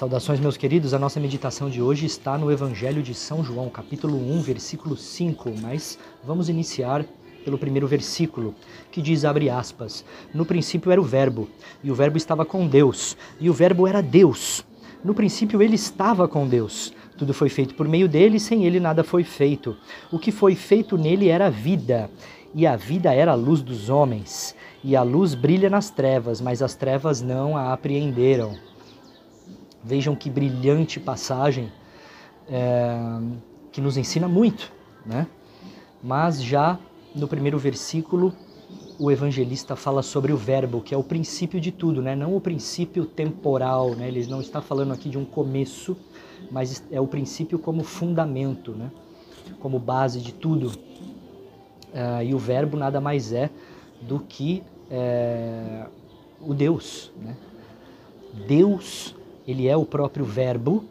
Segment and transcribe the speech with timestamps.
[0.00, 0.94] Saudações, meus queridos.
[0.94, 5.52] A nossa meditação de hoje está no Evangelho de São João, capítulo 1, versículo 5.
[5.60, 7.04] Mas vamos iniciar
[7.44, 8.54] pelo primeiro versículo,
[8.90, 10.02] que diz, abre aspas,
[10.32, 11.50] No princípio era o Verbo,
[11.84, 14.64] e o Verbo estava com Deus, e o Verbo era Deus.
[15.04, 16.94] No princípio ele estava com Deus.
[17.18, 19.76] Tudo foi feito por meio dele, sem ele nada foi feito.
[20.10, 22.10] O que foi feito nele era a vida,
[22.54, 24.56] e a vida era a luz dos homens.
[24.82, 28.69] E a luz brilha nas trevas, mas as trevas não a apreenderam.
[29.82, 31.72] Vejam que brilhante passagem
[32.48, 32.98] é,
[33.72, 34.72] que nos ensina muito,
[35.06, 35.26] né?
[36.02, 36.78] Mas já
[37.14, 38.32] no primeiro versículo,
[38.98, 42.14] o evangelista fala sobre o verbo, que é o princípio de tudo, né?
[42.14, 44.08] Não o princípio temporal, né?
[44.08, 45.96] Ele não está falando aqui de um começo,
[46.50, 48.90] mas é o princípio como fundamento, né?
[49.58, 50.72] Como base de tudo.
[51.92, 53.50] É, e o verbo nada mais é
[54.02, 55.86] do que é,
[56.40, 57.36] o Deus, né?
[58.46, 59.14] Deus
[59.50, 60.84] ele é o próprio verbo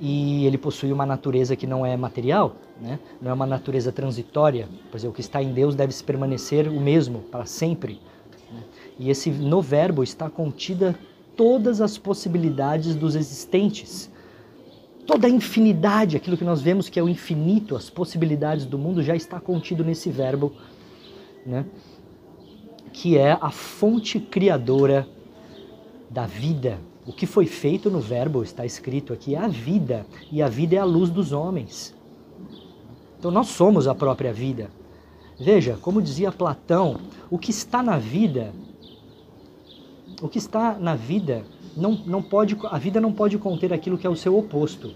[0.00, 2.98] e ele possui uma natureza que não é material, né?
[3.20, 6.68] não é uma natureza transitória, pois é, o que está em Deus deve se permanecer
[6.68, 8.00] o mesmo para sempre.
[8.52, 8.62] Né?
[8.98, 10.98] E esse no verbo está contida
[11.36, 14.10] todas as possibilidades dos existentes.
[15.06, 19.02] Toda a infinidade, aquilo que nós vemos que é o infinito, as possibilidades do mundo
[19.02, 20.52] já está contido nesse verbo,
[21.44, 21.66] né?
[22.92, 25.06] que é a fonte criadora
[26.08, 26.78] da vida,
[27.10, 30.76] o que foi feito no Verbo, está escrito aqui, é a vida, e a vida
[30.76, 31.92] é a luz dos homens.
[33.18, 34.70] Então nós somos a própria vida.
[35.36, 38.54] Veja, como dizia Platão, o que está na vida,
[40.22, 41.44] o que está na vida,
[41.76, 44.94] não, não pode, a vida não pode conter aquilo que é o seu oposto.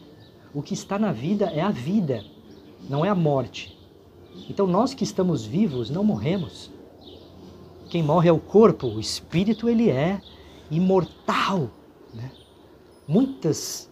[0.55, 2.25] O que está na vida é a vida,
[2.89, 3.77] não é a morte.
[4.49, 6.71] Então nós que estamos vivos não morremos.
[7.91, 10.21] Quem morre é o corpo, o espírito ele é
[10.71, 11.71] imortal.
[12.15, 12.31] Né?
[13.07, 13.91] Muitas,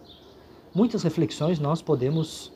[0.73, 2.51] muitas reflexões nós podemos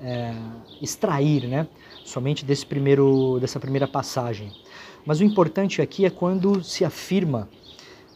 [0.00, 0.34] é,
[0.80, 1.68] extrair, né?
[2.04, 4.52] somente desse primeiro, dessa primeira passagem.
[5.06, 7.48] Mas o importante aqui é quando se afirma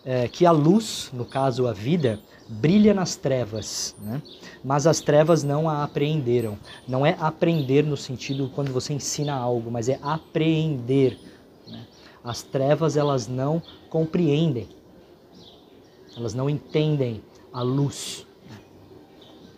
[0.04, 4.22] é, que a luz, no caso a vida, brilha nas trevas, né?
[4.64, 6.58] mas as trevas não a apreenderam.
[6.86, 11.18] Não é aprender no sentido quando você ensina algo, mas é apreender.
[11.66, 11.86] Né?
[12.24, 14.77] As trevas elas não compreendem
[16.16, 18.26] elas não entendem a luz.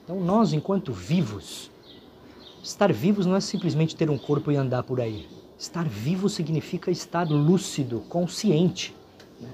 [0.04, 1.70] Então, nós, enquanto vivos,
[2.62, 5.28] estar vivos não é simplesmente ter um corpo e andar por aí.
[5.58, 8.94] Estar vivo significa estar lúcido, consciente
[9.40, 9.48] né?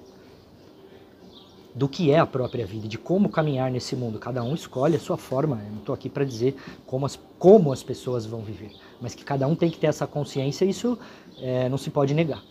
[1.74, 4.18] do que é a própria vida, de como caminhar nesse mundo.
[4.18, 5.60] Cada um escolhe a sua forma.
[5.64, 6.56] Eu não estou aqui para dizer
[6.86, 8.70] como as, como as pessoas vão viver,
[9.00, 10.98] mas que cada um tem que ter essa consciência, isso
[11.38, 12.42] é, não se pode negar.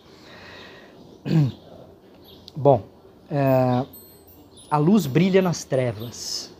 [2.54, 2.84] Bom,
[3.30, 3.84] é,
[4.70, 6.50] a luz brilha nas trevas.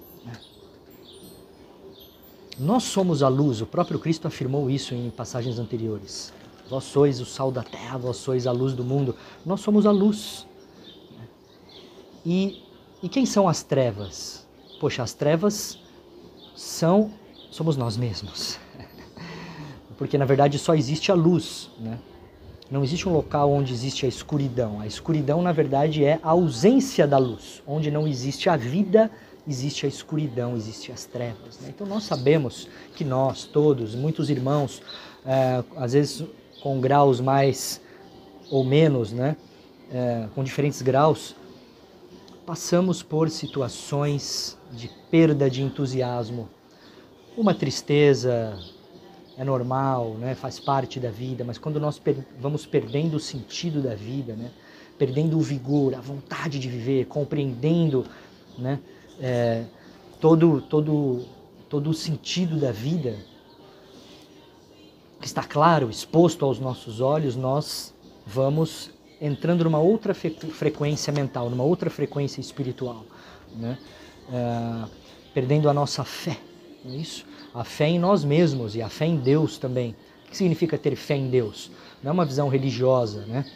[2.58, 6.32] Nós somos a luz, o próprio Cristo afirmou isso em passagens anteriores.
[6.70, 9.14] Vós sois o sal da terra, vós sois a luz do mundo.
[9.44, 10.46] Nós somos a luz.
[12.24, 12.62] E,
[13.02, 14.46] e quem são as trevas?
[14.80, 15.78] Poxa, as trevas
[16.56, 17.12] são
[17.50, 18.58] somos nós mesmos.
[19.96, 21.98] Porque na verdade só existe a luz, né?
[22.70, 24.80] Não existe um local onde existe a escuridão.
[24.80, 27.62] A escuridão, na verdade, é a ausência da luz.
[27.66, 29.10] Onde não existe a vida,
[29.46, 31.60] existe a escuridão, existe as trevas.
[31.60, 31.68] Né?
[31.68, 34.82] Então nós sabemos que nós, todos, muitos irmãos,
[35.24, 36.24] é, às vezes
[36.62, 37.80] com graus mais
[38.50, 39.36] ou menos, né?
[39.92, 41.36] É, com diferentes graus,
[42.44, 46.48] passamos por situações de perda de entusiasmo,
[47.36, 48.58] uma tristeza,
[49.36, 50.34] é normal, né?
[50.34, 54.50] faz parte da vida, mas quando nós per vamos perdendo o sentido da vida, né?
[54.98, 58.06] perdendo o vigor, a vontade de viver, compreendendo
[58.58, 58.80] né?
[59.20, 59.64] É,
[60.20, 61.24] todo, todo,
[61.68, 63.16] todo o sentido da vida,
[65.20, 67.94] que está claro, exposto aos nossos olhos, nós
[68.26, 68.90] vamos
[69.20, 73.04] entrando numa outra frequência mental, numa outra frequência espiritual,
[73.54, 73.78] né?
[74.32, 74.88] É,
[75.32, 76.38] perdendo a nossa fé,
[76.94, 77.24] isso?
[77.56, 79.96] a fé em nós mesmos e a fé em Deus também.
[80.26, 81.70] O que significa ter fé em Deus?
[82.02, 83.46] Não é uma visão religiosa, né?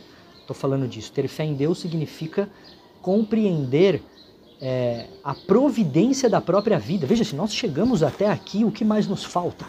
[0.41, 1.13] Estou falando disso.
[1.13, 2.49] Ter fé em Deus significa
[3.03, 4.03] compreender
[4.59, 7.07] é, a providência da própria vida.
[7.07, 9.67] Veja, se nós chegamos até aqui, o que mais nos falta?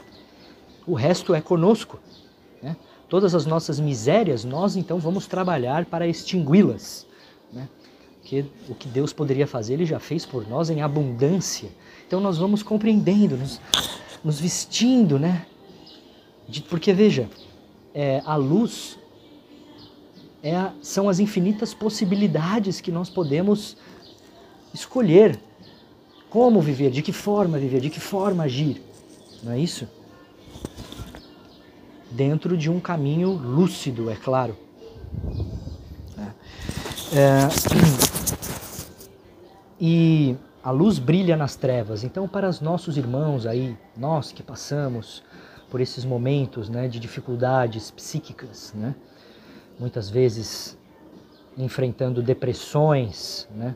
[0.88, 2.00] O resto é conosco.
[2.64, 2.78] Né?
[3.10, 7.06] Todas as nossas misérias, nós então vamos trabalhar para extingui-las.
[8.22, 11.70] Porque o que Deus poderia fazer, Ele já fez por nós em abundância.
[12.08, 13.60] Então nós vamos compreendendo, nos,
[14.24, 15.46] nos vestindo, né?
[16.48, 17.28] De, porque veja,
[17.94, 18.98] é, a luz
[20.44, 23.76] é a, são as infinitas possibilidades que nós podemos
[24.74, 25.40] escolher.
[26.30, 26.92] Como viver?
[26.92, 27.82] De que forma viver?
[27.82, 28.82] De que forma agir?
[29.44, 29.88] Não é isso?
[32.10, 34.56] Dentro de um caminho lúcido, é claro.
[37.12, 37.48] É.
[39.84, 42.04] E a luz brilha nas trevas.
[42.04, 45.24] Então, para os nossos irmãos aí, nós que passamos
[45.72, 48.94] por esses momentos né, de dificuldades psíquicas, né,
[49.80, 50.78] muitas vezes
[51.58, 53.76] enfrentando depressões, né,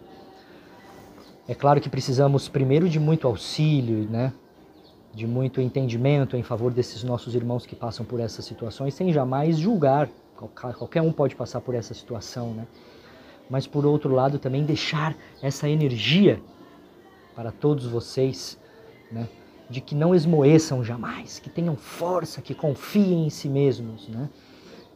[1.48, 4.32] é claro que precisamos primeiro de muito auxílio, né,
[5.12, 9.58] de muito entendimento em favor desses nossos irmãos que passam por essas situações, sem jamais
[9.58, 10.08] julgar.
[10.36, 12.68] Qualquer um pode passar por essa situação, né?
[13.50, 16.42] Mas por outro lado também deixar essa energia
[17.36, 18.60] para todos vocês,
[19.12, 19.28] né?
[19.70, 24.30] De que não esmoeçam jamais, que tenham força, que confiem em si mesmos, né?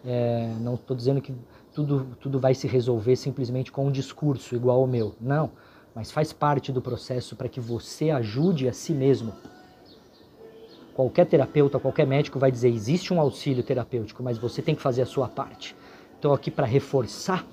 [0.05, 1.33] É, não estou dizendo que
[1.73, 5.51] tudo, tudo vai se resolver simplesmente com um discurso igual ao meu, não.
[5.93, 9.33] Mas faz parte do processo para que você ajude a si mesmo.
[10.93, 15.01] Qualquer terapeuta, qualquer médico vai dizer: existe um auxílio terapêutico, mas você tem que fazer
[15.01, 15.75] a sua parte.
[16.15, 17.45] Estou aqui para reforçar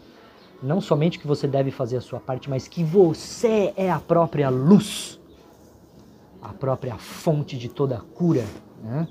[0.62, 4.48] não somente que você deve fazer a sua parte, mas que você é a própria
[4.48, 5.20] luz,
[6.40, 8.44] a própria fonte de toda cura.
[8.82, 9.06] Né?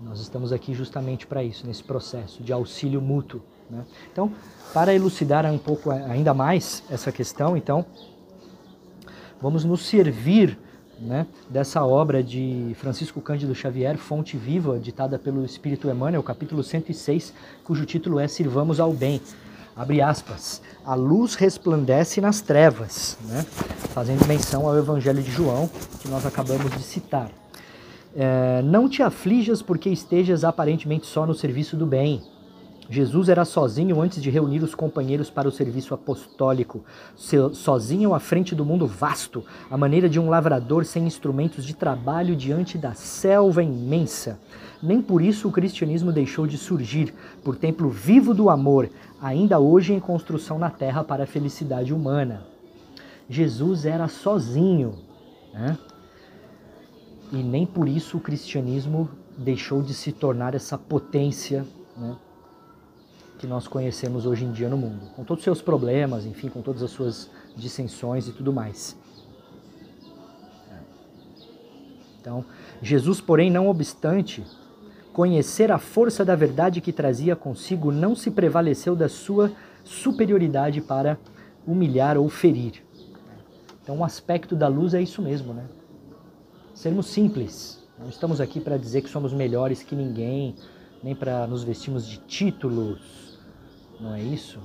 [0.00, 3.42] Nós estamos aqui justamente para isso, nesse processo de auxílio mútuo.
[3.70, 3.84] Né?
[4.12, 4.32] Então,
[4.72, 7.84] para elucidar um pouco ainda mais essa questão, então,
[9.40, 10.58] vamos nos servir
[11.00, 17.32] né, dessa obra de Francisco Cândido Xavier, Fonte Viva, ditada pelo Espírito Emmanuel, capítulo 106,
[17.62, 19.20] cujo título é Sirvamos ao Bem
[19.78, 23.46] abre aspas, a luz resplandece nas trevas, né?
[23.94, 25.70] fazendo menção ao Evangelho de João,
[26.00, 27.30] que nós acabamos de citar.
[28.16, 32.20] É, não te aflijas porque estejas aparentemente só no serviço do bem.
[32.90, 36.82] Jesus era sozinho antes de reunir os companheiros para o serviço apostólico,
[37.52, 42.34] sozinho à frente do mundo vasto, à maneira de um lavrador sem instrumentos de trabalho
[42.34, 44.40] diante da selva imensa.
[44.82, 47.14] Nem por isso o cristianismo deixou de surgir,
[47.44, 48.88] por templo vivo do amor,
[49.20, 52.46] ainda hoje em construção na terra para a felicidade humana.
[53.28, 54.94] Jesus era sozinho,
[55.52, 55.76] né?
[57.30, 62.16] e nem por isso o cristianismo deixou de se tornar essa potência né?
[63.38, 66.60] Que nós conhecemos hoje em dia no mundo, com todos os seus problemas, enfim, com
[66.60, 68.96] todas as suas dissensões e tudo mais.
[72.20, 72.44] Então,
[72.82, 74.44] Jesus, porém, não obstante
[75.12, 79.52] conhecer a força da verdade que trazia consigo, não se prevaleceu da sua
[79.82, 81.18] superioridade para
[81.66, 82.84] humilhar ou ferir.
[83.82, 85.64] Então, o aspecto da luz é isso mesmo, né?
[86.74, 87.82] Sermos simples.
[87.98, 90.54] Não estamos aqui para dizer que somos melhores que ninguém,
[91.02, 93.27] nem para nos vestirmos de títulos,
[94.00, 94.58] não é isso?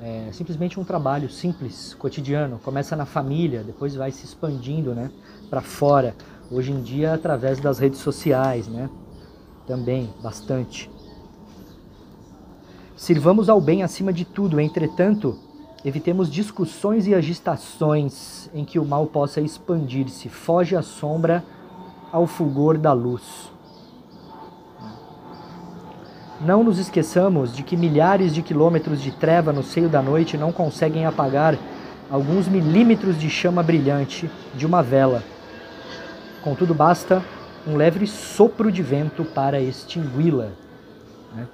[0.00, 2.58] É simplesmente um trabalho simples, cotidiano.
[2.58, 5.10] Começa na família, depois vai se expandindo, né,
[5.48, 6.14] para fora.
[6.50, 8.88] Hoje em dia através das redes sociais, né?
[9.66, 10.90] Também bastante.
[12.94, 15.38] Sirvamos ao bem acima de tudo, entretanto,
[15.84, 20.28] evitemos discussões e agitações em que o mal possa expandir-se.
[20.28, 21.44] Foge a sombra
[22.12, 23.50] ao fulgor da luz.
[26.40, 30.52] Não nos esqueçamos de que milhares de quilômetros de treva no seio da noite não
[30.52, 31.58] conseguem apagar
[32.10, 35.22] alguns milímetros de chama brilhante de uma vela.
[36.42, 37.22] Contudo, basta
[37.66, 40.50] um leve sopro de vento para extingui-la.
[41.34, 41.48] Né?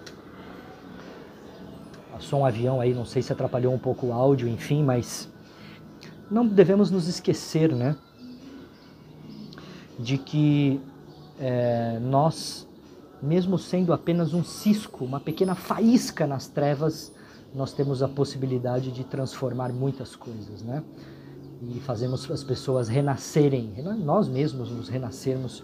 [2.12, 5.30] Passou um avião aí, não sei se atrapalhou um pouco o áudio, enfim, mas
[6.30, 7.96] não devemos nos esquecer, né,
[9.98, 10.80] de que
[11.38, 12.66] é, nós
[13.22, 17.12] mesmo sendo apenas um cisco, uma pequena faísca nas trevas,
[17.54, 20.82] nós temos a possibilidade de transformar muitas coisas, né?
[21.62, 25.62] E fazemos as pessoas renascerem, nós mesmos nos renascermos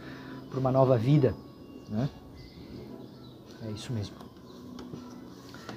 [0.49, 1.35] para uma nova vida,
[1.91, 2.09] né?
[3.67, 4.15] É isso mesmo.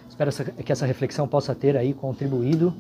[0.07, 0.31] Espero
[0.63, 2.71] que essa reflexão possa ter aí contribuído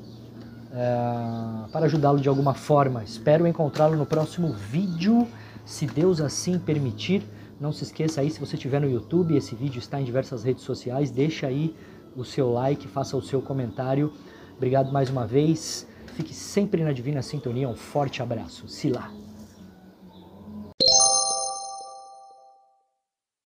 [0.71, 3.03] é, para ajudá-lo de alguma forma.
[3.03, 5.27] Espero encontrá-lo no próximo vídeo,
[5.65, 7.23] se Deus assim permitir.
[7.61, 10.63] Não se esqueça aí, se você estiver no YouTube, esse vídeo está em diversas redes
[10.63, 11.75] sociais, deixa aí
[12.15, 14.11] o seu like, faça o seu comentário.
[14.57, 15.87] Obrigado mais uma vez.
[16.15, 17.69] Fique sempre na Divina Sintonia.
[17.69, 18.67] Um forte abraço.
[18.67, 19.11] Se lá.